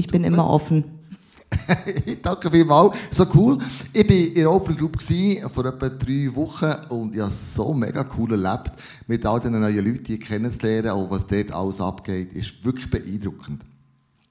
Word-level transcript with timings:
Ich 0.00 0.06
bin 0.06 0.24
immer 0.24 0.48
offen. 0.48 0.84
Danke 2.22 2.50
vielmals. 2.50 2.96
So 3.10 3.26
cool. 3.34 3.58
Ich 3.92 4.08
war 4.08 4.16
in 4.16 4.34
der 4.34 4.50
Open 4.50 4.74
Group 4.74 4.96
vor 5.02 5.66
etwa 5.66 5.90
drei 5.90 6.34
Wochen 6.34 6.72
und 6.88 7.14
ich 7.14 7.20
habe 7.20 7.30
so 7.30 7.74
mega 7.74 8.06
cool 8.16 8.32
erlebt, 8.32 8.72
mit 9.06 9.26
all 9.26 9.40
den 9.40 9.60
neuen 9.60 9.84
Leuten 9.84 10.18
kennenzulernen 10.18 10.92
und 10.92 11.10
was 11.10 11.26
dort 11.26 11.52
alles 11.52 11.82
abgeht, 11.82 12.32
ist 12.32 12.64
wirklich 12.64 12.88
beeindruckend. 12.88 13.60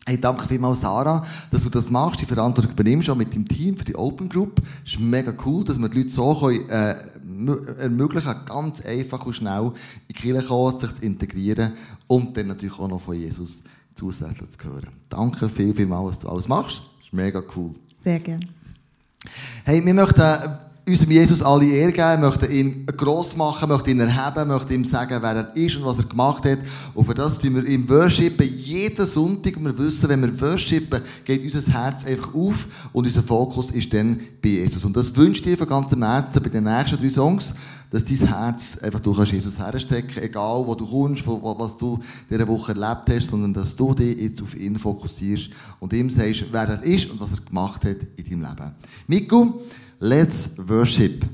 Hey, 0.08 0.20
danke 0.20 0.48
vielmals, 0.48 0.82
Sarah, 0.82 1.24
dass 1.52 1.66
du 1.66 1.70
das 1.70 1.92
machst, 1.92 2.20
die 2.20 2.26
Verantwortung 2.26 2.72
übernimmst, 2.72 3.12
auch 3.12 3.16
mit 3.16 3.36
dem 3.36 3.48
Team 3.48 3.78
für 3.78 3.86
die 3.86 3.96
Open 3.96 4.28
Group. 4.28 4.60
Es 4.84 4.94
ist 4.94 5.00
mega 5.00 5.32
cool, 5.46 5.64
dass 5.64 5.78
wir 5.78 5.88
die 5.88 6.00
Leute 6.00 6.10
so 6.10 6.34
können, 6.34 6.68
äh, 6.68 6.96
ermöglichen, 7.80 8.34
ganz 8.48 8.82
einfach 8.82 9.24
und 9.24 9.34
schnell 9.34 9.66
in 9.66 9.74
die 10.10 10.14
Kirche 10.14 10.48
kommen, 10.48 10.80
sich 10.80 10.96
zu 10.96 11.04
integrieren 11.04 11.74
und 12.08 12.36
dann 12.36 12.48
natürlich 12.48 12.80
auch 12.80 12.88
noch 12.88 13.02
von 13.02 13.16
Jesus 13.16 13.62
zusätzlich 14.00 14.50
zu 14.50 14.64
hören. 14.68 14.90
Danke 15.10 15.50
viel, 15.50 15.76
vielmals, 15.76 16.18
dass 16.18 16.20
du 16.20 16.30
alles 16.30 16.48
machst. 16.48 16.82
Das 16.98 17.08
ist 17.08 17.14
mega 17.14 17.44
cool. 17.56 17.72
Sehr 17.96 18.20
gerne. 18.20 18.48
Hey, 19.66 19.86
wir 19.86 19.94
möchten 19.94 20.58
unserem 20.90 21.12
Jesus 21.12 21.42
alle 21.42 21.66
Ehre 21.66 21.92
geben, 21.92 22.22
möchten 22.22 22.52
ihn 22.52 22.86
gross 22.86 23.36
machen, 23.36 23.70
möchten 23.70 23.92
ihn 23.92 24.00
erheben, 24.00 24.48
möchten 24.48 24.74
ihm 24.74 24.86
sagen, 24.86 25.18
wer 25.22 25.36
er 25.36 25.56
ist 25.56 25.76
und 25.76 25.86
was 25.86 26.00
er 26.00 26.06
gemacht 26.06 26.46
hat. 26.46 26.60
Und 26.94 27.06
für 27.06 27.14
das 27.14 27.38
tun 27.38 27.56
wir 27.56 27.66
ihm 27.66 27.88
worshipen 27.88 28.48
jeden 28.58 29.06
Sonntag. 29.06 29.62
Wir 29.64 29.78
wissen, 29.78 30.10
wenn 30.10 30.22
wir 30.22 30.42
worshipen, 30.42 31.02
geht 31.26 31.44
unser 31.44 31.72
Herz 31.72 32.06
einfach 32.06 32.34
auf 32.34 32.68
und 32.94 33.06
unser 33.06 33.24
Fokus 33.24 33.72
ist 33.72 33.94
dann 33.94 34.20
bei 34.42 34.50
Jesus. 34.50 34.84
Und 34.84 34.98
das 34.98 35.16
wünsche 35.16 35.42
ich 35.42 35.48
dir 35.48 35.58
von 35.58 35.68
ganzem 35.68 36.04
Herzen 36.04 36.42
bei 36.42 36.50
den 36.50 36.64
nächsten 36.64 36.98
drei 36.98 37.10
Songs, 37.10 37.54
dass 37.92 38.06
dein 38.06 38.28
Herz 38.28 38.78
einfach 38.78 39.00
du 39.00 39.14
kannst 39.14 39.32
Jesus 39.32 39.58
herstrecken, 39.58 40.22
egal 40.22 40.66
wo 40.66 40.76
du 40.76 40.86
kommst, 40.86 41.26
wo, 41.26 41.56
was 41.58 41.78
du 41.78 42.00
diese 42.30 42.48
Woche 42.48 42.74
erlebt 42.74 43.10
hast, 43.10 43.32
sondern 43.32 43.54
dass 43.54 43.76
du 43.76 43.94
dich 43.94 44.18
jetzt 44.18 44.42
auf 44.42 44.56
ihn 44.56 44.76
fokussierst 44.76 45.50
und 45.80 45.94
ihm 45.94 46.10
sagst, 46.10 46.46
wer 46.52 46.70
er 46.70 46.84
ist 46.84 47.10
und 47.10 47.20
was 47.20 47.32
er 47.32 47.42
gemacht 47.42 47.84
hat 47.86 47.98
in 48.16 48.26
deinem 48.26 48.42
Leben. 48.42 48.72
Miku, 49.08 49.54
Let's 50.00 50.58
worship. 50.58 51.26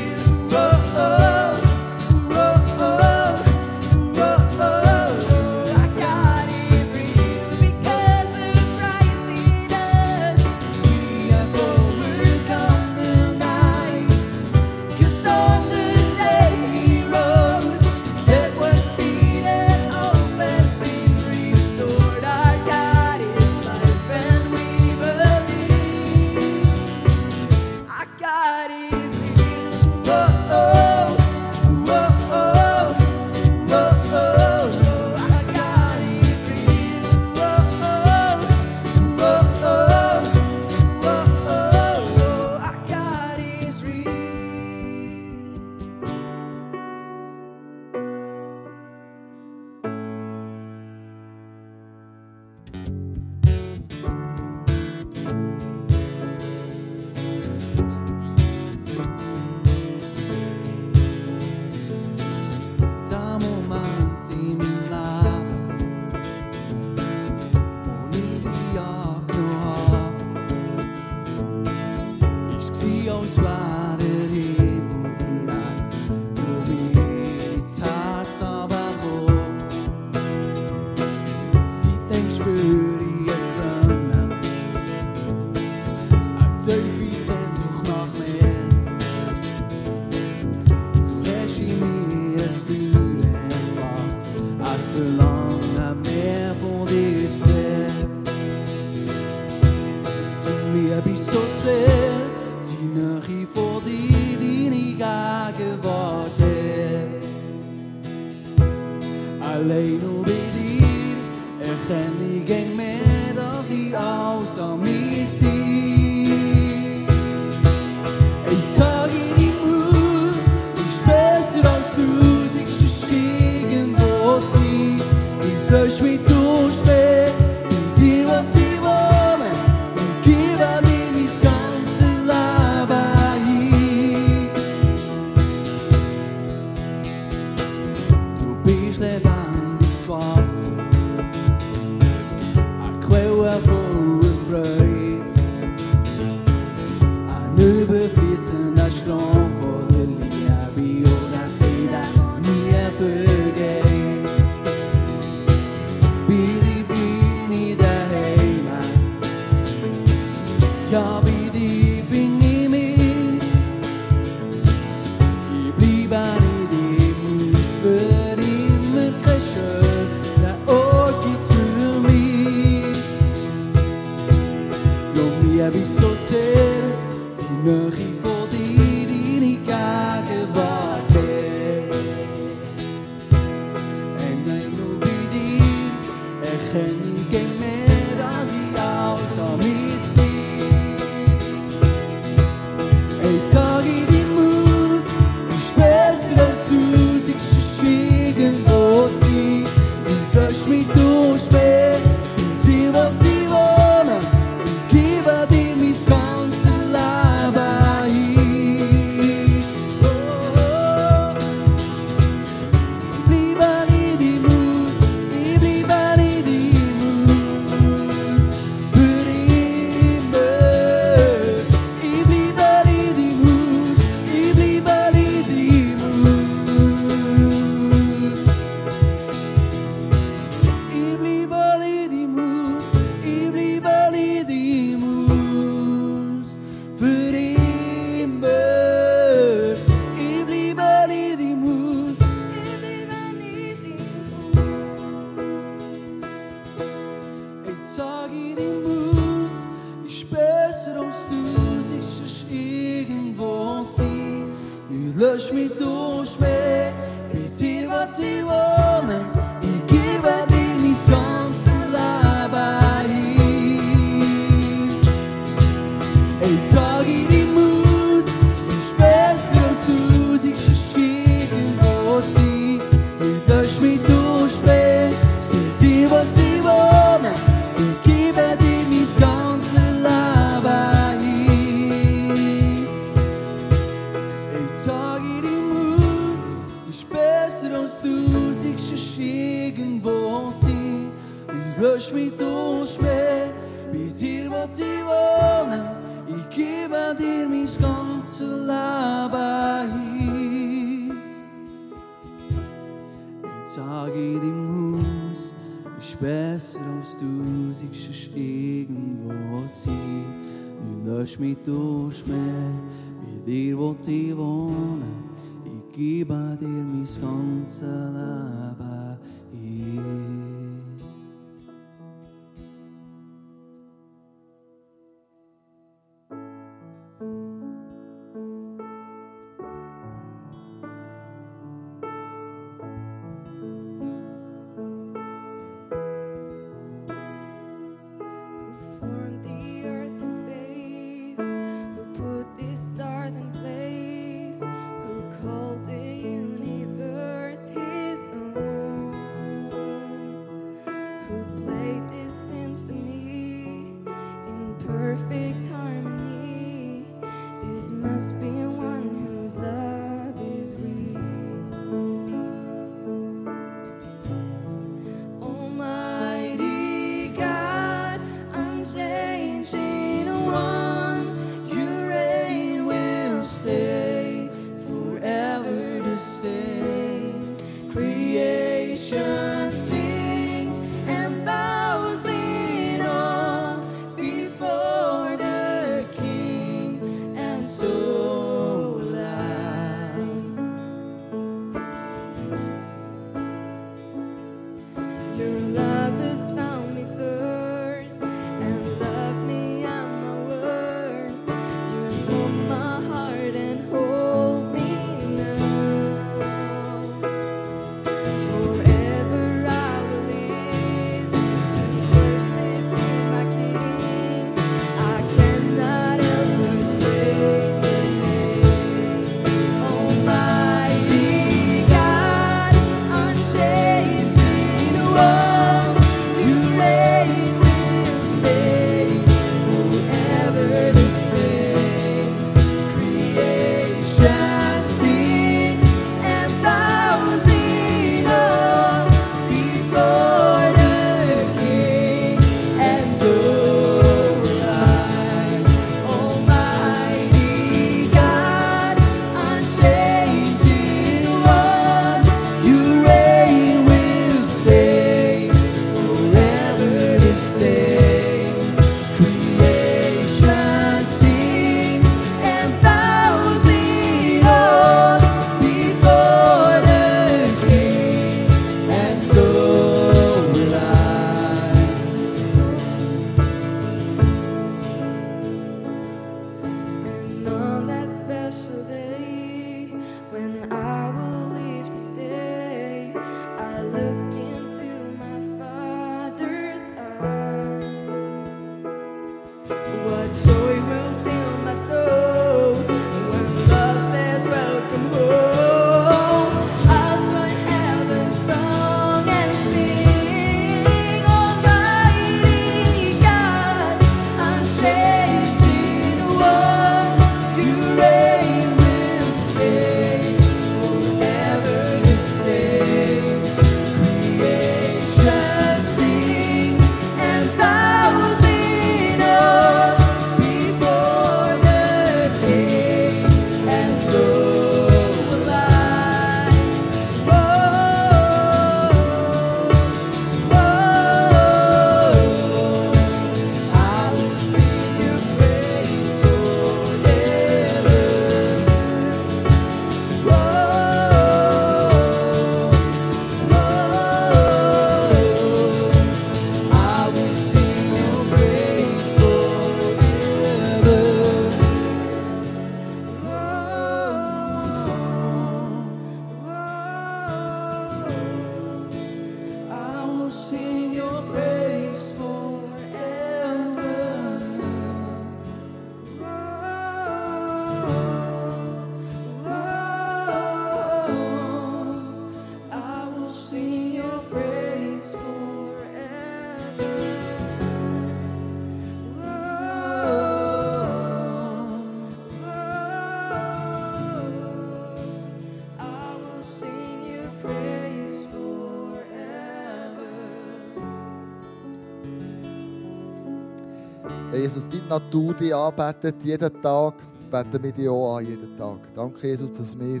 Jesus, 594.54 594.68
die 594.68 594.88
Natur 594.88 595.34
dich 595.34 595.52
anbetet, 595.52 596.22
jeden 596.22 596.62
Tag, 596.62 596.94
beten 597.28 597.60
wir 597.60 597.72
dich 597.72 597.88
auch 597.88 598.18
an, 598.18 598.26
jeden 598.26 598.56
Tag. 598.56 598.78
Danke, 598.94 599.26
Jesus, 599.26 599.50
dass 599.50 599.76
wir 599.76 600.00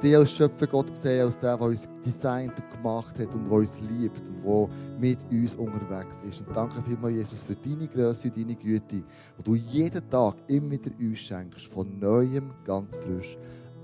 dich 0.00 0.16
als 0.16 0.30
Schöpfer 0.30 0.68
Gott 0.68 0.96
sehen, 0.96 1.26
als 1.26 1.36
der, 1.36 1.56
der 1.56 1.66
uns 1.66 1.88
designt 2.04 2.52
und 2.52 2.70
gemacht 2.70 3.18
hat 3.18 3.34
und 3.34 3.44
der 3.46 3.52
uns 3.52 3.80
liebt 3.80 4.22
und 4.28 4.44
der 4.44 4.68
mit 5.00 5.18
uns 5.28 5.54
unterwegs 5.56 6.18
ist. 6.22 6.40
Und 6.46 6.54
danke 6.54 6.80
vielmals, 6.82 7.14
Jesus, 7.16 7.42
für 7.42 7.56
deine 7.56 7.88
Größe 7.88 8.28
und 8.28 8.36
deine 8.36 8.54
Güte, 8.54 9.02
die 9.38 9.42
du 9.42 9.56
jeden 9.56 10.08
Tag 10.08 10.36
immer 10.46 10.70
wieder 10.70 10.92
uns 11.00 11.18
schenkst, 11.18 11.66
von 11.66 11.98
Neuem, 11.98 12.52
ganz 12.64 12.96
frisch. 12.96 13.36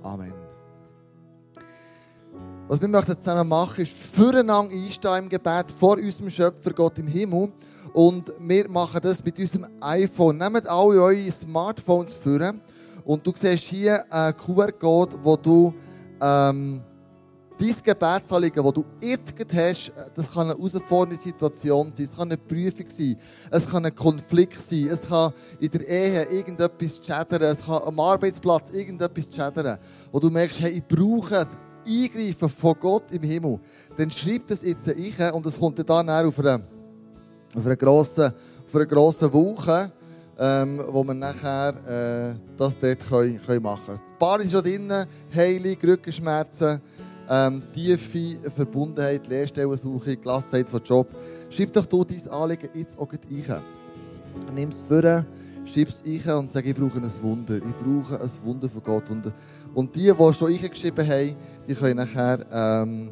Amen. 0.02 0.34
Was 2.68 2.80
wir 2.80 2.88
möchten 2.88 3.18
zusammen 3.18 3.48
machen, 3.48 3.82
ist 3.82 3.92
füreinander 3.92 4.72
einstehen 4.72 5.24
im 5.24 5.28
Gebet 5.28 5.72
vor 5.76 5.96
unserem 5.96 6.30
Schöpfer 6.30 6.72
Gott 6.72 6.96
im 7.00 7.08
Himmel. 7.08 7.50
Und 7.96 8.30
wir 8.38 8.68
machen 8.68 9.00
das 9.02 9.24
mit 9.24 9.38
unserem 9.38 9.68
iPhone. 9.80 10.36
Nehmt 10.36 10.68
alle 10.68 11.00
eure 11.00 11.32
Smartphones 11.32 12.14
führen. 12.14 12.60
Und 13.06 13.26
du 13.26 13.32
siehst 13.34 13.64
hier 13.64 14.04
einen 14.12 14.36
QR-Code, 14.36 15.16
wo 15.22 15.34
du 15.34 15.72
ähm, 16.20 16.82
dein 17.58 17.74
Gebetsanliegen, 17.82 18.62
das 18.62 18.72
du 18.74 18.84
jetzt 19.00 19.34
hast, 19.50 19.92
das 20.14 20.30
kann 20.30 20.50
eine 20.50 20.58
herausfordernde 20.58 21.16
Situation 21.16 21.90
sein, 21.96 22.04
es 22.04 22.14
kann 22.14 22.28
eine 22.28 22.36
Prüfung 22.36 22.86
sein, 22.90 23.16
es 23.50 23.66
kann 23.66 23.86
ein 23.86 23.94
Konflikt 23.94 24.60
sein, 24.68 24.88
es 24.88 25.08
kann 25.08 25.32
in 25.58 25.70
der 25.70 25.88
Ehe 25.88 26.24
irgendetwas 26.24 27.00
schädern, 27.02 27.42
es 27.44 27.64
kann 27.64 27.80
am 27.82 27.98
Arbeitsplatz 27.98 28.72
irgendetwas 28.74 29.24
schädern, 29.34 29.78
wo 30.12 30.20
du 30.20 30.28
merkst, 30.28 30.60
hey, 30.60 30.72
ich 30.72 30.84
brauche 30.84 31.48
Eingreifen 31.86 32.48
von 32.50 32.74
Gott 32.78 33.10
im 33.10 33.22
Himmel. 33.22 33.58
Dann 33.96 34.10
schreib 34.10 34.48
das 34.48 34.60
jetzt 34.60 34.86
ein 34.86 35.32
und 35.32 35.46
es 35.46 35.58
kommt 35.58 35.88
dann 35.88 36.10
auf 36.10 36.38
einer, 36.38 36.60
auf 37.54 37.64
einer 37.64 37.76
grossen, 37.76 38.32
auf 38.66 38.74
einer 38.74 38.86
grossen 38.86 39.32
Woche, 39.32 39.90
ähm, 40.38 40.80
wo 40.88 41.04
wir 41.04 41.14
nachher 41.14 41.70
äh, 41.86 42.34
das 42.56 42.78
dort 42.78 43.08
können, 43.08 43.40
können 43.42 43.62
machen 43.62 43.86
können. 43.86 44.00
Das 44.08 44.18
Paar 44.18 44.40
ist 44.40 44.52
schon 44.52 44.62
drin, 44.62 44.92
Heilung, 45.34 45.76
Rückenschmerzen, 45.82 46.80
ähm, 47.28 47.62
tiefe 47.72 48.50
Verbundenheit, 48.50 49.26
Lehrstellensuche, 49.26 50.16
Gelassenheit 50.16 50.68
von 50.68 50.82
Job. 50.82 51.08
Schreib 51.50 51.72
doch 51.72 51.86
du 51.86 52.04
dein 52.04 52.28
Anliegen 52.28 52.68
jetzt 52.74 52.98
auch 52.98 53.10
ein. 53.10 53.62
Nimm 54.54 54.68
es 54.68 54.80
vor, 54.80 55.00
schreib 55.00 55.88
es 55.88 56.02
ein 56.04 56.34
und 56.34 56.52
sag, 56.52 56.66
ich 56.66 56.74
brauche 56.74 56.98
ein 56.98 57.22
Wunder. 57.22 57.56
Ich 57.56 57.76
brauche 57.76 58.20
ein 58.20 58.30
Wunder 58.44 58.68
von 58.68 58.82
Gott. 58.82 59.10
Und, 59.10 59.32
und 59.74 59.96
die, 59.96 60.12
die 60.12 60.34
schon 60.34 60.52
eingeschrieben 60.52 61.06
haben, 61.06 61.36
die 61.68 61.74
können 61.74 61.96
nachher 61.96 62.44
ähm, 62.52 63.08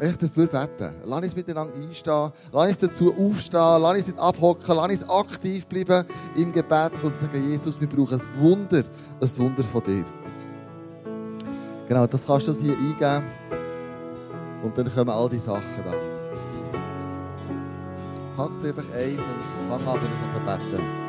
echt 0.00 0.22
dafür 0.22 0.46
beten. 0.46 0.94
Lass 1.04 1.22
uns 1.22 1.36
miteinander 1.36 1.74
einstehen, 1.74 2.32
lass 2.52 2.68
uns 2.68 2.78
dazu 2.78 3.14
aufstehen, 3.14 3.82
lass 3.82 3.96
uns 3.96 4.06
nicht 4.06 4.18
abhocken, 4.18 4.76
lass 4.76 4.88
uns 4.88 5.08
aktiv 5.08 5.66
bleiben 5.66 6.06
im 6.36 6.52
Gebet 6.52 6.92
und 7.02 7.20
sagen, 7.20 7.50
Jesus, 7.50 7.80
wir 7.80 7.88
brauchen 7.88 8.20
ein 8.20 8.42
Wunder, 8.42 8.82
ein 9.20 9.38
Wunder 9.38 9.64
von 9.64 9.82
dir. 9.82 10.04
Genau, 11.88 12.06
das 12.06 12.26
kannst 12.26 12.48
du 12.48 12.52
hier 12.52 12.76
eingeben. 12.76 13.24
Und 14.62 14.76
dann 14.76 14.92
kommen 14.94 15.10
all 15.10 15.28
die 15.28 15.38
Sachen 15.38 15.62
da. 15.84 15.94
Pack 18.36 18.50
einfach 18.64 18.94
eins 18.94 19.18
und 19.18 19.80
fang 19.80 19.94
an, 19.94 20.00
wenn 20.00 20.58
ich 20.58 20.70
beten. 20.70 20.99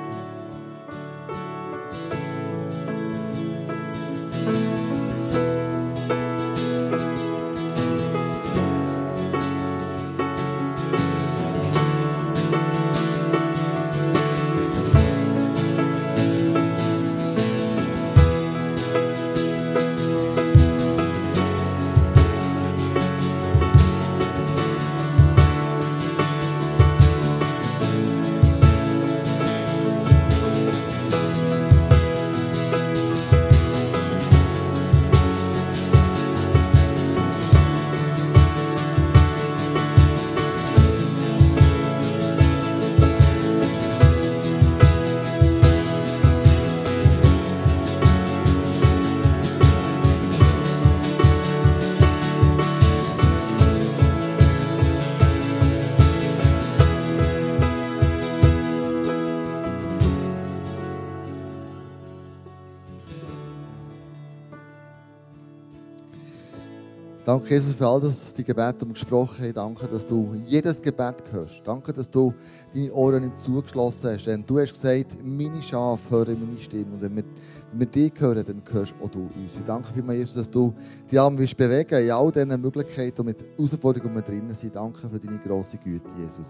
Danke, 67.32 67.54
Jesus, 67.54 67.76
für 67.76 67.88
all 67.88 68.02
das, 68.02 68.34
die 68.34 68.44
Gebete, 68.44 68.80
die 68.82 68.88
wir 68.88 68.94
gesprochen 68.94 69.42
haben. 69.42 69.54
Danke, 69.54 69.88
dass 69.88 70.06
du 70.06 70.36
jedes 70.48 70.82
Gebet 70.82 71.16
hörst. 71.32 71.62
Danke, 71.64 71.94
dass 71.94 72.10
du 72.10 72.34
deine 72.74 72.92
Ohren 72.92 73.24
nicht 73.24 73.42
zugeschlossen 73.42 74.10
hast. 74.12 74.28
Denn 74.28 74.44
du 74.46 74.60
hast 74.60 74.74
gesagt, 74.74 75.16
meine 75.24 75.62
Schafe 75.62 76.10
hören 76.10 76.38
meine 76.46 76.60
Stimme. 76.60 76.92
Und 76.92 77.02
wenn 77.02 77.16
wir, 77.16 77.24
wenn 77.72 77.80
wir 77.80 77.86
dich 77.88 78.12
hören, 78.20 78.44
dann 78.46 78.62
hörst 78.70 78.94
auch 79.02 79.08
du 79.08 79.22
uns. 79.22 79.54
Ich 79.58 79.66
danke 79.66 79.94
vielmals, 79.94 80.20
Jesus, 80.20 80.36
dass 80.36 80.52
du 80.52 80.74
die 81.10 81.18
Arme 81.18 81.38
willst 81.38 81.56
bewegen 81.56 82.04
in 82.04 82.12
all 82.12 82.34
diesen 82.34 82.62
Möglichkeiten 82.62 83.22
und 83.22 83.28
mit 83.28 83.38
Herausforderungen, 83.56 84.12
die 84.12 84.16
wir 84.18 84.24
drinnen 84.24 84.54
sind. 84.54 84.76
Danke 84.76 85.08
für 85.08 85.18
deine 85.18 85.40
grosse 85.40 85.78
Güte, 85.78 86.10
Jesus. 86.20 86.48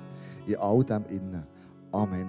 In 0.47 0.55
all 0.55 0.83
dem 0.83 1.05
innen. 1.11 1.43
Amen. 1.91 2.27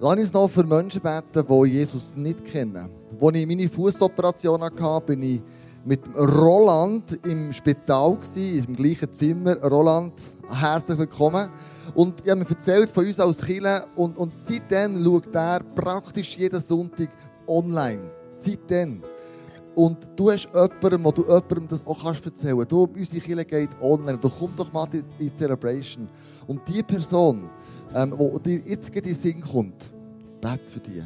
Lass 0.00 0.18
uns 0.18 0.32
noch 0.32 0.50
für 0.50 0.64
Menschen 0.64 1.00
beten, 1.00 1.46
die 1.48 1.68
Jesus 1.68 2.16
nicht 2.16 2.44
kennen. 2.44 2.90
Als 3.20 3.36
ich 3.36 3.46
meine 3.46 3.68
Fußoperation 3.68 4.60
hatte, 4.60 5.06
bin 5.06 5.22
ich 5.22 5.42
mit 5.86 6.00
Roland 6.16 7.20
im 7.24 7.52
Spital, 7.52 8.18
im 8.34 8.74
gleichen 8.74 9.12
Zimmer. 9.12 9.56
Roland, 9.62 10.14
herzlich 10.50 10.98
willkommen. 10.98 11.48
Und 11.94 12.20
ich 12.24 12.30
habe 12.30 12.40
mir 12.40 12.50
erzählt 12.50 12.90
von 12.90 13.06
uns 13.06 13.20
als 13.20 13.38
Killer 13.38 13.86
und, 13.94 14.18
und 14.18 14.32
seitdem 14.42 15.02
schaut 15.02 15.32
er 15.32 15.60
praktisch 15.60 16.36
jeden 16.36 16.60
Sonntag 16.60 17.08
online. 17.46 18.10
Seitdem. 18.30 19.00
Und 19.76 19.98
du 20.16 20.32
hast 20.32 20.48
jemandem, 20.52 21.04
wo 21.04 21.12
du 21.12 21.22
jemandem 21.22 21.68
das 21.68 21.86
auch 21.86 22.02
kannst 22.02 22.26
erzählen 22.26 22.56
kannst. 22.56 22.72
Du, 22.72 22.82
unsere 22.82 23.20
Kirche 23.20 23.44
geht 23.44 23.70
online. 23.80 24.18
Du 24.18 24.28
komm 24.28 24.50
doch 24.56 24.72
mal 24.72 24.88
in 24.92 25.04
die 25.20 25.32
Celebration. 25.36 26.08
Und 26.48 26.66
die 26.66 26.82
Person, 26.82 27.48
ähm, 27.94 28.12
die 28.44 28.58
dir 28.58 28.70
jetzt 28.70 28.88
in 28.88 29.02
den 29.02 29.14
Sinn 29.14 29.40
kommt, 29.40 29.92
bete 30.40 30.66
für 30.66 30.80
dich, 30.80 31.04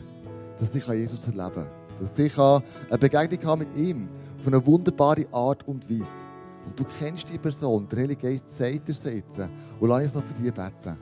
dass 0.58 0.74
ich 0.74 0.86
Jesus 0.86 1.26
erleben 1.26 1.52
kann. 1.54 1.68
Dass 2.00 2.18
ich 2.18 2.38
eine 2.38 2.62
Begegnung 2.98 3.44
habe 3.44 3.66
mit 3.66 3.76
ihm 3.76 4.08
auf 4.40 4.46
eine 4.46 4.64
wunderbare 4.64 5.26
Art 5.32 5.66
und 5.68 5.88
Weise. 5.88 6.26
Und 6.66 6.78
du 6.78 6.84
kennst 6.98 7.28
die 7.28 7.38
Person, 7.38 7.86
der 7.88 8.00
Heilige 8.00 8.28
Geist 8.28 8.56
sagt 8.56 8.88
dir 8.88 8.94
sitzen. 8.94 9.48
Und 9.78 9.88
lass 9.88 10.04
uns 10.04 10.14
noch 10.14 10.24
für 10.24 10.34
dich 10.34 10.52
beten. 10.52 10.96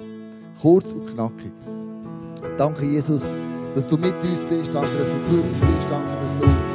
Kurz 0.61 0.92
und 0.92 1.07
knackig. 1.07 1.53
Danke, 2.57 2.85
Jesus, 2.85 3.22
dass 3.74 3.87
du 3.87 3.96
mit 3.96 4.14
uns 4.14 4.40
bist. 4.48 4.74
Danke, 4.74 4.90
dass 4.98 5.09
du 5.09 5.18
für 5.18 5.40
uns 5.40 5.59
bist. 5.59 5.90
Danke, 5.90 6.09
dass 6.11 6.53
du 6.53 6.68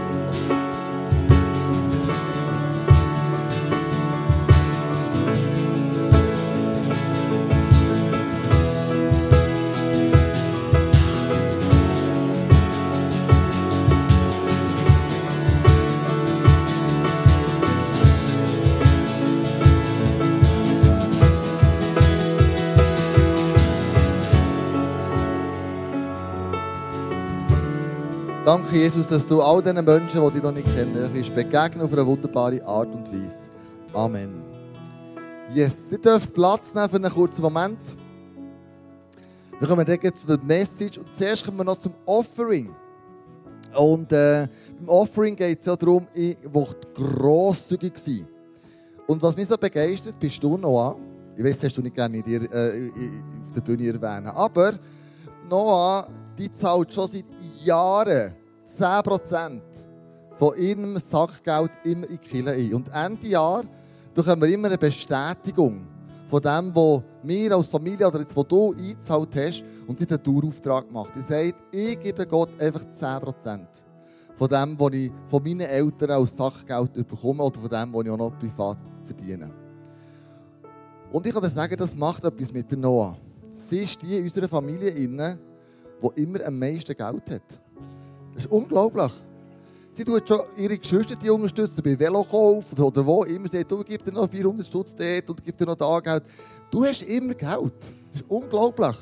Danke, 28.74 28.86
Jesus, 28.86 29.08
dass 29.08 29.24
du 29.28 29.40
all 29.40 29.62
diesen 29.62 29.86
Menschen, 29.86 30.20
die 30.20 30.32
dich 30.32 30.42
noch 30.42 30.52
nicht 30.52 30.66
kennen, 30.76 31.36
begegnen 31.36 31.86
auf 31.86 31.94
eine 31.94 32.08
wunderbare 32.08 32.66
Art 32.66 32.92
und 32.92 33.08
Weise. 33.14 33.48
Amen. 33.94 34.42
Yes, 35.54 35.92
ihr 35.92 36.00
dürft 36.00 36.34
Platz 36.34 36.74
nehmen 36.74 36.90
für 36.90 36.96
einen 36.96 37.14
kurzen 37.14 37.44
Moment. 37.44 37.78
Wir 39.60 39.68
kommen 39.68 39.86
dann 39.86 40.16
zu 40.16 40.26
der 40.26 40.40
Message 40.44 40.98
und 40.98 41.06
zuerst 41.16 41.46
kommen 41.46 41.58
wir 41.58 41.66
noch 41.66 41.78
zum 41.78 41.94
Offering. 42.08 42.74
Und 43.76 44.12
äh, 44.12 44.48
beim 44.80 44.90
Offering 44.90 45.36
geht 45.36 45.60
es 45.60 45.68
ja 45.68 45.76
darum, 45.76 46.08
ich 46.12 46.36
möchte 46.52 46.88
grosszügig 46.96 47.96
sein. 48.00 48.28
Und 49.06 49.22
was 49.22 49.36
mich 49.36 49.48
so 49.48 49.56
begeistert, 49.56 50.20
bist 50.20 50.44
du 50.44 50.58
noch 50.58 50.94
an. 50.94 50.96
Ich 51.38 51.44
weiß, 51.44 51.58
das 51.58 51.66
hast 51.66 51.78
du 51.78 51.84
nicht 51.84 51.96
gerne 51.96 52.24
dir, 52.24 52.42
äh, 52.52 52.90
auf 53.40 53.52
der 53.54 53.62
Bühne 53.62 53.90
erwähnen. 53.90 54.30
Aber 54.30 54.72
Noah, 55.48 56.08
die 56.36 56.52
zahlt 56.52 56.92
schon 56.92 57.08
seit 57.08 57.26
Jahren 57.64 58.34
10% 58.78 59.62
von 60.38 60.58
ihrem 60.58 60.98
Sackgeld 60.98 61.72
immer 61.84 62.10
in 62.10 62.12
die 62.12 62.18
Kirche 62.18 62.52
ein. 62.52 62.74
Und 62.74 62.90
Ende 62.94 63.28
Jahr 63.28 63.64
bekommen 64.14 64.42
wir 64.42 64.50
immer 64.50 64.68
eine 64.68 64.78
Bestätigung 64.78 65.88
von 66.28 66.42
dem, 66.42 66.76
was 66.76 67.02
wir 67.22 67.56
als 67.56 67.68
Familie 67.68 68.08
oder 68.08 68.20
jetzt, 68.20 68.36
was 68.36 68.48
du 68.48 68.74
eingezahlt 68.74 69.36
hast 69.36 69.64
und 69.86 70.00
sie 70.00 70.08
den 70.08 70.22
Dauerauftrag 70.22 70.88
gemacht. 70.88 71.14
Sie 71.14 71.22
sagt, 71.22 71.56
ich 71.72 72.00
gebe 72.00 72.26
Gott 72.26 72.50
einfach 72.60 72.84
10% 72.84 73.60
von 74.36 74.48
dem, 74.48 74.80
was 74.80 74.94
ich 74.94 75.12
von 75.28 75.44
meinen 75.44 75.62
Eltern 75.62 76.12
als 76.12 76.36
Sachgeld 76.36 76.94
bekomme 76.94 77.44
oder 77.44 77.60
von 77.60 77.70
dem, 77.70 77.94
was 77.94 78.04
ich 78.04 78.10
auch 78.10 78.18
noch 78.18 78.40
privat 78.40 78.78
verdiene. 79.04 79.52
Und 81.12 81.28
ich 81.28 81.34
kann 81.34 81.44
dir 81.44 81.50
sagen, 81.50 81.76
das 81.78 81.96
macht 81.96 82.26
etwas 82.26 82.52
mit 82.52 82.72
der 82.72 82.80
Noah. 82.80 83.16
Sie 83.58 83.80
ist 83.80 84.02
die 84.02 84.18
in 84.18 84.24
unserer 84.24 84.48
Familie, 84.48 84.92
die 84.92 86.22
immer 86.22 86.46
am 86.46 86.58
meisten 86.58 86.96
Geld 86.96 87.30
hat. 87.30 87.63
Das 88.34 88.46
ist 88.46 88.52
unglaublich. 88.52 89.12
Sie 89.96 90.04
tut 90.04 90.28
schon 90.28 90.40
ihre 90.58 90.78
Geschwister 90.78 91.16
die 91.16 91.30
unterstützen 91.30 91.84
bei 91.84 91.98
Velokauf 91.98 92.66
oder 92.80 93.06
wo 93.06 93.24
immer. 93.24 93.48
Sie 93.48 93.58
sagt, 93.58 93.72
du 93.72 93.84
gib 93.84 94.04
dir 94.04 94.12
noch 94.12 94.28
400 94.28 94.66
Stutz 94.66 94.96
dort 94.96 95.30
und 95.30 95.46
gib 95.46 95.56
dir 95.56 95.66
noch 95.66 95.76
da 95.76 96.00
Geld. 96.00 96.24
Du 96.72 96.84
hast 96.84 97.04
immer 97.04 97.36
Geld. 97.36 97.74
Das 98.12 98.22
ist 98.22 98.30
unglaublich. 98.30 98.96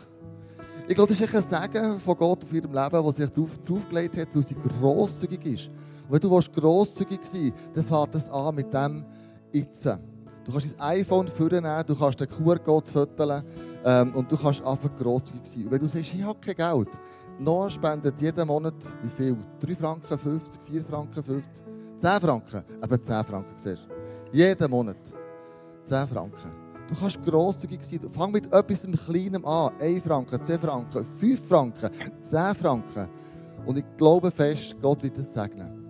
Ich 0.90 0.96
glaube, 0.96 1.14
das 1.14 1.22
ist 1.22 1.34
ein 1.34 1.64
Segen 1.64 2.00
von 2.00 2.18
Gott 2.18 2.44
auf 2.44 2.52
ihrem 2.52 2.74
Leben, 2.74 3.06
das 3.06 3.16
sich 3.16 3.30
darauf, 3.30 3.58
draufgelegt 3.60 4.18
hat, 4.18 4.36
weil 4.36 4.46
sie 4.46 4.56
grosszügig 4.56 5.46
ist. 5.46 5.68
Und 6.10 6.12
wenn 6.12 6.20
du 6.20 6.30
grosszügig 6.30 7.22
sein 7.24 7.44
willst, 7.44 7.56
dann 7.74 7.86
fängt 7.86 8.16
es 8.16 8.30
an 8.30 8.56
mit 8.56 8.74
dem 8.74 9.06
Jetzt. 9.54 9.86
Du 9.86 10.52
kannst 10.52 10.76
dein 10.78 11.00
iPhone 11.00 11.30
vornehmen, 11.30 11.84
du 11.88 11.96
kannst 11.96 12.20
den 12.20 12.28
QR-Code 12.28 13.44
ähm, 13.86 14.14
und 14.14 14.30
du 14.30 14.36
kannst 14.36 14.62
einfach 14.64 14.94
grosszügig 14.98 15.46
sein. 15.46 15.64
Und 15.66 15.72
wenn 15.72 15.80
du 15.80 15.88
sagst, 15.88 16.14
ich 16.14 16.24
habe 16.24 16.40
kein 16.42 16.56
Geld, 16.56 16.90
Noah 17.42 17.72
spendet 17.72 18.22
jeden 18.22 18.48
Monat 18.48 18.76
wie 19.02 19.10
viel? 19.10 19.36
3 19.60 19.76
Franken 19.76 20.16
50, 20.16 20.62
4 20.62 20.84
Franken 20.84 21.24
50, 21.24 21.64
10 21.98 22.10
Franken. 22.22 22.64
Eben 22.84 23.04
10 23.04 23.24
Franken, 23.24 23.54
siehst 23.56 23.88
du. 23.88 24.38
Jeden 24.38 24.70
Monat. 24.70 24.98
10 25.86 26.08
Franken. 26.08 26.52
Du 26.88 26.94
kannst 26.94 27.20
grosszügig 27.26 27.84
sein. 27.84 28.00
Fang 28.12 28.32
mit 28.32 28.54
etwas 28.54 28.84
Kleinem 29.08 29.44
an. 29.44 29.72
1 29.80 30.04
Franken, 30.04 30.44
2 30.44 30.58
Franken, 30.60 31.04
5 31.04 31.48
Franken, 31.48 31.90
10 32.22 32.56
Franken. 32.56 33.08
Und 33.66 33.76
ich 33.80 33.86
glaube 33.98 34.30
fest, 34.30 34.76
Gott 34.80 35.02
wird 35.02 35.18
das 35.18 35.34
segnen. 35.34 35.84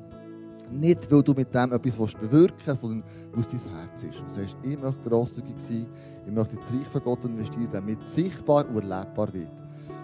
Nicht, 0.71 1.11
weil 1.11 1.21
du 1.21 1.33
mit 1.33 1.53
dem 1.53 1.73
etwas 1.73 2.13
bewirken 2.13 2.55
willst, 2.65 2.81
sondern 2.81 3.03
weil 3.33 3.41
es 3.41 3.49
dein 3.49 3.75
Herz 3.75 4.03
ist. 4.03 4.21
Du 4.21 4.29
sagst, 4.29 4.55
ich 4.63 4.81
möchte 4.81 5.09
grosszügig 5.09 5.59
sein, 5.59 5.87
ich 6.25 6.31
möchte 6.31 6.55
ins 6.55 6.71
Reich 6.71 6.87
von 6.87 7.03
Gott 7.03 7.25
investieren, 7.25 7.67
damit 7.73 8.01
es 8.01 8.15
sichtbar 8.15 8.65
und 8.69 8.89
erlebbar 8.89 9.33
wird. 9.33 9.60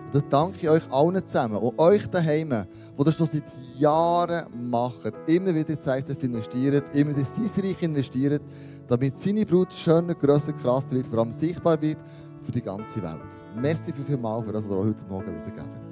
Und 0.07 0.15
das 0.15 0.23
danke 0.29 0.57
ich 0.61 0.69
euch 0.69 0.89
allen 0.89 1.25
zusammen 1.25 1.57
und 1.57 1.77
euch 1.77 2.07
daheim, 2.07 2.65
die 2.97 3.03
das 3.03 3.15
schon 3.15 3.27
seit 3.27 3.43
Jahren 3.77 4.45
machen. 4.69 5.11
Immer 5.25 5.53
wieder 5.53 5.79
Zeit 5.79 6.09
investieren, 6.09 6.81
immer 6.93 7.11
wieder 7.11 7.27
in 7.37 7.47
sein 7.47 7.63
Reich 7.65 7.81
investieren, 7.81 8.39
damit 8.87 9.19
seine 9.19 9.45
Brut 9.45 9.73
schöner, 9.73 10.15
grösser, 10.15 10.53
krasser 10.53 10.91
wird, 10.91 11.07
vor 11.07 11.19
allem 11.19 11.33
sichtbar 11.33 11.81
wird 11.81 11.97
für 12.41 12.53
die 12.53 12.61
ganze 12.61 13.03
Welt. 13.03 13.19
Merci 13.61 13.91
für 13.91 14.03
viel 14.03 14.17
Mal 14.17 14.41
für 14.43 14.53
das, 14.53 14.63
was 14.63 14.71
ihr 14.71 14.77
heute 14.77 15.05
Morgen 15.09 15.27
wieder 15.27 15.63
gebt. 15.63 15.86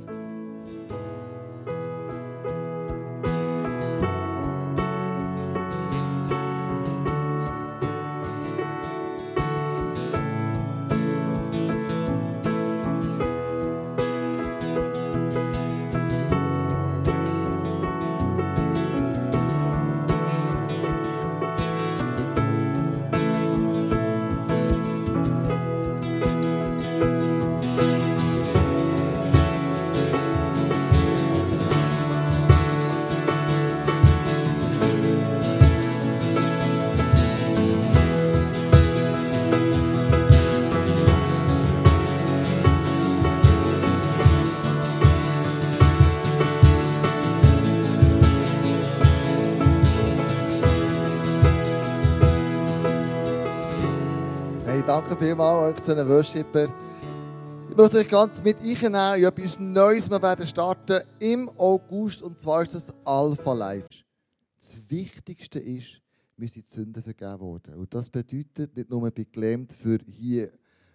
Danke 54.86 55.18
vielmals 55.18 55.84
zu 55.84 55.96
den 55.96 56.08
Worshipper. 56.08 56.68
Ich 57.70 57.76
möchte 57.76 57.98
euch 57.98 58.08
ganz 58.08 58.44
mit 58.44 58.58
einnehmen 58.60 59.18
in 59.18 59.24
etwas 59.24 59.60
Neues. 59.60 60.10
Wir 60.10 60.22
werden 60.22 60.46
starten 60.46 61.00
im 61.20 61.50
August 61.58 62.22
und 62.22 62.40
zwar 62.40 62.62
ist 62.64 62.76
das 62.76 62.94
Alpha 63.04 63.54
Life. 63.54 63.88
Das 64.60 64.80
Wichtigste 64.90 65.60
ist, 65.60 66.02
wir 66.38 66.48
sind 66.48 66.70
Sünden 66.70 67.02
vergeben 67.02 67.40
worden. 67.40 67.76
Und 67.76 67.94
das 67.94 68.10
bedeutet 68.10 68.76
nicht 68.76 68.90
nur, 68.90 69.08
ich 69.08 69.14
bin 69.14 69.26
gelähmt 69.32 69.74
für 69.74 69.98
hier, 70.08 70.52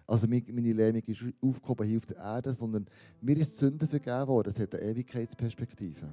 also 0.07 0.25
meine 0.27 0.73
Lähmung 0.73 1.03
ist 1.05 1.23
aufgehoben 1.41 1.87
hier 1.87 1.97
auf 1.97 2.05
der 2.05 2.17
Erde, 2.17 2.53
sondern 2.53 2.85
mir 3.19 3.37
ist 3.37 3.57
Sünden 3.57 3.87
vergeben 3.87 4.27
worden. 4.27 4.53
Es 4.55 4.61
hat 4.61 4.73
eine 4.73 4.83
Ewigkeitsperspektive. 4.83 6.07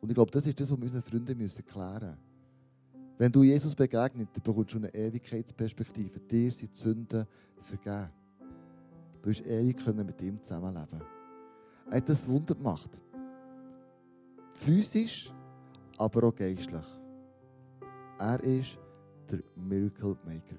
Und 0.00 0.08
ich 0.08 0.14
glaube, 0.14 0.30
das 0.32 0.46
ist 0.46 0.58
das, 0.58 0.70
was 0.70 0.78
wir 0.78 0.84
unseren 0.84 1.02
Freunden 1.02 1.26
klären 1.66 2.16
müssen. 2.16 2.25
Wenn 3.18 3.32
du 3.32 3.42
Jesus 3.42 3.74
begegnet, 3.74 4.28
dann 4.32 4.42
bekommst 4.42 4.74
du 4.74 4.78
eine 4.78 4.94
Ewigkeitsperspektive. 4.94 6.20
Dir 6.20 6.52
sind 6.52 6.74
die 6.74 6.78
Sünden 6.78 7.26
vergeben. 7.60 8.10
Du 9.22 9.30
hast 9.30 9.40
ewig 9.46 9.94
mit 9.94 10.22
ihm 10.22 10.40
zusammenleben. 10.42 11.00
Er 11.90 11.96
hat 11.96 12.08
das 12.08 12.28
Wunder 12.28 12.54
gemacht. 12.54 12.90
Physisch, 14.54 15.32
aber 15.98 16.28
auch 16.28 16.34
geistlich. 16.34 16.86
Er 18.18 18.26
war 18.26 18.38
der 18.38 19.40
Miracle 19.56 20.16
Maker. 20.24 20.56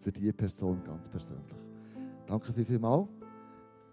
Für 0.00 0.12
diese 0.12 0.32
Person 0.32 0.82
ganz 0.84 1.08
persönlich. 1.08 1.44
Danke 2.26 2.52
viel, 2.52 2.64
viel 2.64 2.78
mal. 2.78 3.06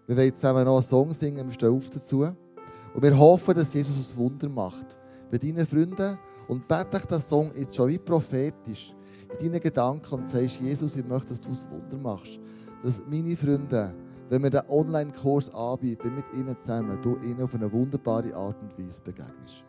Wir 0.06 0.16
wollen 0.16 0.34
zusammen 0.34 0.64
noch 0.64 0.76
einen 0.76 0.82
Song 0.82 1.12
singen, 1.12 1.46
wir 1.46 1.52
stehen 1.52 1.70
auf 1.70 1.90
dazu. 1.90 2.22
Und 2.22 3.02
wir 3.02 3.18
hoffen, 3.18 3.54
dass 3.54 3.72
Jesus 3.72 4.12
ein 4.12 4.16
Wunder 4.16 4.48
macht. 4.48 4.86
Bei 5.30 5.38
deinen 5.38 5.66
Freunden 5.66 6.18
und 6.52 6.68
bete 6.68 6.98
ich 6.98 7.06
den 7.06 7.20
Song 7.20 7.50
jetzt 7.56 7.74
schon 7.74 7.88
wie 7.88 7.98
prophetisch 7.98 8.92
in 9.40 9.50
deinen 9.50 9.60
Gedanken 9.62 10.14
und 10.14 10.30
sagst, 10.30 10.60
Jesus, 10.60 10.96
ich 10.96 11.06
möchte, 11.06 11.28
dass 11.28 11.40
du 11.40 11.48
ein 11.48 11.70
Wunder 11.70 11.96
machst. 11.96 12.38
Dass 12.82 13.00
meine 13.08 13.34
Freunde, 13.34 13.94
wenn 14.28 14.42
wir 14.42 14.50
den 14.50 14.68
Online-Kurs 14.68 15.48
anbieten, 15.54 16.14
mit 16.14 16.26
ihnen 16.34 16.54
zusammen, 16.60 16.98
du 17.00 17.16
ihnen 17.20 17.40
auf 17.40 17.54
eine 17.54 17.72
wunderbare 17.72 18.34
Art 18.34 18.60
und 18.60 18.78
Weise 18.78 19.00
begegnest. 19.02 19.64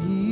he 0.00 0.31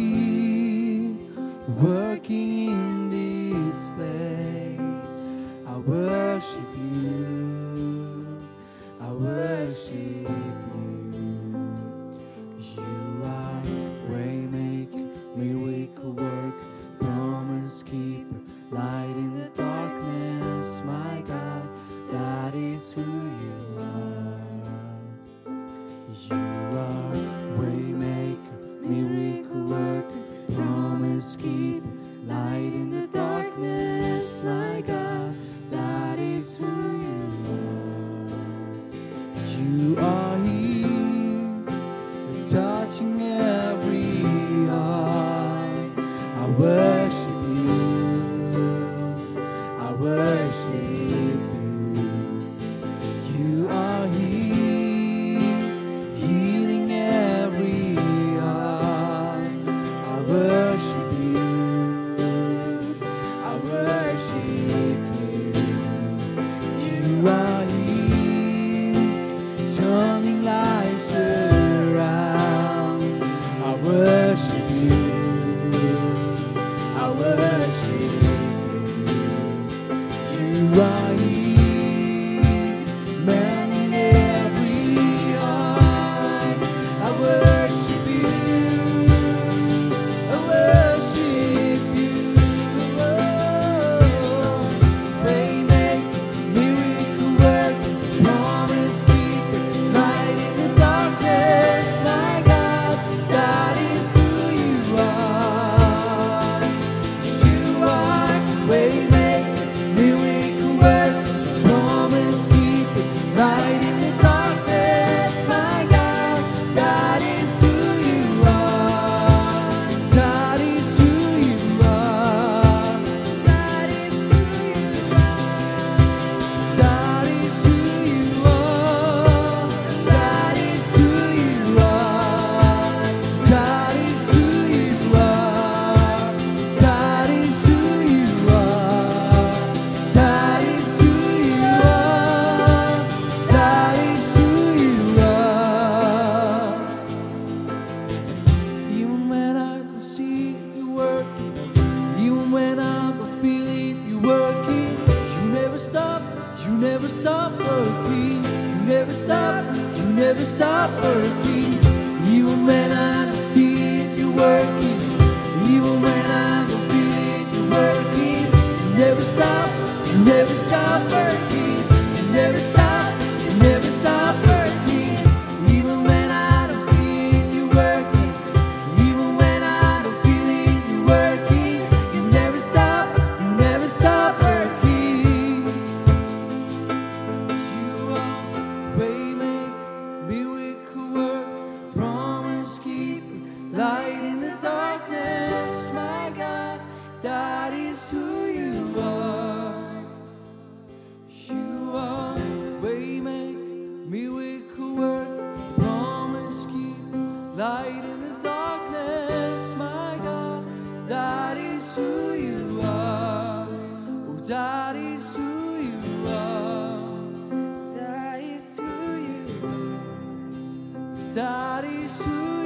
dari 221.31 222.11
surga 222.11 222.60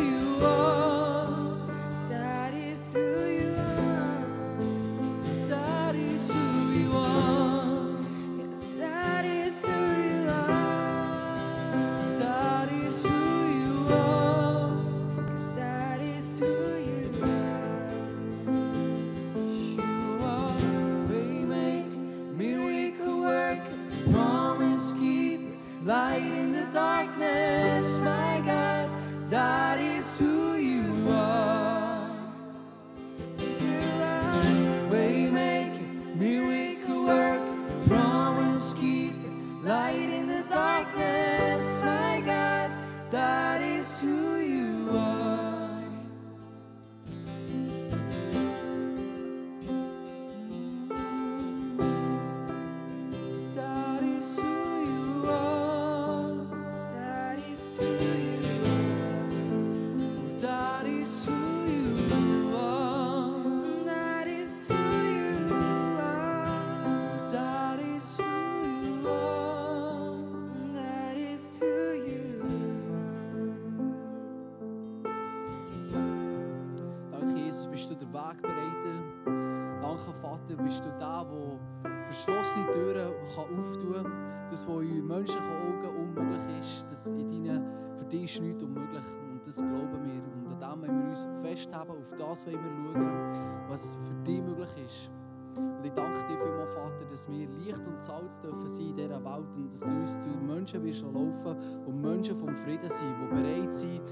das 92.17 92.47
wollen 92.47 92.59
wir 92.63 92.93
schauen, 92.93 93.69
was 93.69 93.97
für 94.03 94.15
dich 94.25 94.43
möglich 94.43 94.85
ist. 94.85 95.11
Und 95.57 95.85
ich 95.85 95.93
danke 95.93 96.19
dir 96.27 96.39
vielmals, 96.39 96.75
Vater, 96.75 97.05
dass 97.09 97.29
wir 97.29 97.49
Licht 97.49 97.87
und 97.87 98.01
Salz 98.01 98.41
dürfen 98.41 98.67
sein 98.67 98.87
in 98.89 98.95
dieser 98.95 99.25
Welt 99.25 99.57
und 99.57 99.73
dass 99.73 99.81
du 99.81 99.95
uns 99.95 100.19
zu 100.19 100.29
Menschen 100.29 100.83
wirst 100.83 101.03
laufen 101.03 101.57
und 101.87 102.01
Menschen 102.01 102.37
vom 102.37 102.55
Frieden 102.57 102.91
sind, 102.91 103.15
die 103.21 103.43
bereit 103.43 103.73
sind, 103.73 104.03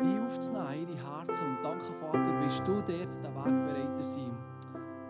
die 0.00 0.20
aufzunehmen, 0.20 0.88
ihre 0.88 0.96
Herzen. 0.96 1.46
Und 1.46 1.64
danke, 1.64 1.92
Vater, 1.94 2.40
wirst 2.40 2.60
du 2.66 2.74
dort 2.74 2.88
den 2.88 3.34
Weg 3.34 3.66
bereiter 3.66 4.02
sein. 4.02 4.32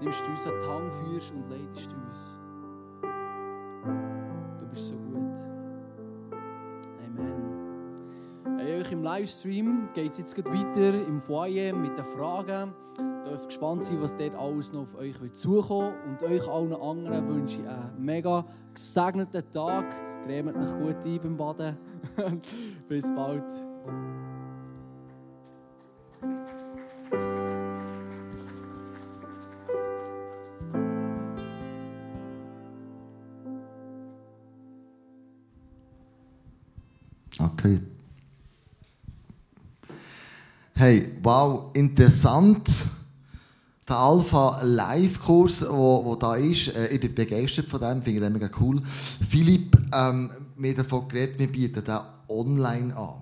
Nimmst 0.00 0.20
du 0.26 0.30
uns 0.30 0.46
an 0.46 0.52
die 0.60 0.66
Hand, 0.66 0.92
führst 0.92 1.32
und 1.32 1.48
leitest 1.50 1.90
uns. 1.92 2.38
Du 4.58 4.66
bist 4.66 4.88
so 4.88 4.94
gut. 4.94 5.01
Im 8.92 9.02
Livestream 9.02 9.88
geht 9.94 10.12
es 10.12 10.18
jetzt 10.18 10.36
weiter 10.36 11.06
im 11.06 11.20
Foyer 11.20 11.74
mit 11.74 11.96
den 11.96 12.04
Fragen. 12.04 12.74
Ihr 12.98 13.30
dürft 13.30 13.46
gespannt 13.46 13.84
sein, 13.84 14.00
was 14.02 14.14
dort 14.14 14.34
alles 14.34 14.72
noch 14.74 14.82
auf 14.82 14.94
euch 14.96 15.18
wird 15.20 15.34
zukommen 15.34 15.94
Und 16.06 16.22
euch 16.22 16.46
allen 16.46 16.74
anderen 16.74 17.28
wünsche 17.28 17.62
ich 17.62 17.68
einen 17.68 18.04
mega 18.04 18.44
gesegneten 18.74 19.50
Tag. 19.50 19.86
Cremet 20.26 20.56
euch 20.56 20.72
gut 20.78 20.96
ein 21.04 21.20
beim 21.22 21.36
Baden. 21.36 21.76
Bis 22.88 23.10
bald. 23.14 23.44
Okay. 37.38 37.91
Hey, 40.82 41.06
wow, 41.22 41.70
interessant. 41.74 42.68
Der 43.88 43.96
Alpha 43.96 44.62
Live-Kurs, 44.64 45.60
der 45.60 45.70
wo, 45.70 46.16
da 46.16 46.34
ist, 46.34 46.74
äh, 46.74 46.88
ich 46.88 47.00
bin 47.00 47.14
begeistert 47.14 47.66
von 47.66 47.78
dem, 47.78 48.02
finde 48.02 48.26
ich 48.26 48.32
mega 48.32 48.50
cool. 48.58 48.82
Philipp, 49.30 49.76
ähm, 49.94 50.28
mir 50.56 50.74
davon 50.74 51.06
geredet, 51.06 51.38
wir 51.38 51.46
bieten 51.46 51.84
den 51.84 51.98
online 52.28 52.96
an. 52.96 53.21